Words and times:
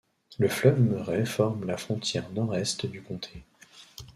Le 0.39 0.47
fleuve 0.47 0.79
Murray 0.81 1.25
forme 1.27 1.65
La 1.67 1.77
frontière 1.77 2.27
nord-est 2.31 2.87
du 2.87 3.03
Comté. 3.03 3.43